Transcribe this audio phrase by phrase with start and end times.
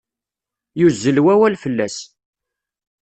[0.79, 1.97] Yuzzel wawal fell-as.